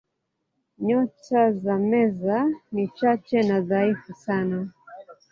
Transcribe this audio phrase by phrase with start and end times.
[0.85, 4.69] Nyota za Meza ni chache na dhaifu sana.